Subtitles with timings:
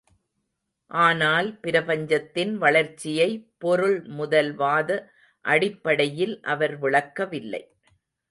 [0.91, 3.27] ஆனால் பிரபஞ்சத்தின் வளர்ச்சியை
[3.65, 4.89] பொருள்முதல்வாத
[5.45, 7.63] அடிப்படையில் அவர் விளக்கவில்லை.